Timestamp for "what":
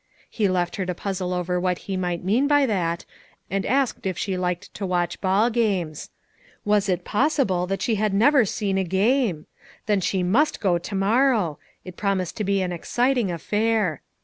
1.59-1.77